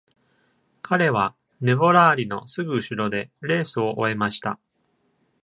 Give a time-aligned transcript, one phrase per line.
[0.81, 4.59] 彼はヌヴォラーリのすぐ後ろでレースを終えました。